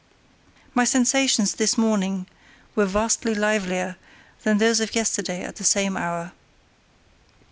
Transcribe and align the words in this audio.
My 0.73 0.83
sensations 0.83 1.53
this 1.53 1.77
morning 1.77 2.25
were 2.73 2.87
vastly 2.87 3.35
livelier 3.35 3.97
than 4.41 4.57
those 4.57 4.79
of 4.79 4.95
yesterday 4.95 5.43
at 5.43 5.57
the 5.57 5.63
same 5.63 5.95
hour. 5.95 6.31